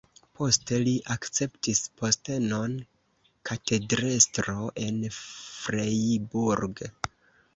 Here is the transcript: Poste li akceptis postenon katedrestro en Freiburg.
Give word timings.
Poste 0.37 0.77
li 0.85 0.93
akceptis 1.15 1.81
postenon 2.01 2.73
katedrestro 3.49 4.55
en 4.87 4.97
Freiburg. 5.19 6.83